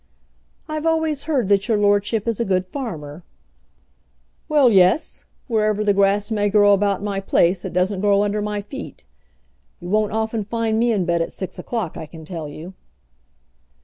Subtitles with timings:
[0.67, 3.23] "I've always heard that your lordship is a good farmer."
[4.49, 8.63] "Well, yes; wherever the grass may grow about my place, it doesn't grow under my
[8.63, 9.05] feet.
[9.79, 12.73] You won't often find me in bed at six o'clock, I can tell you."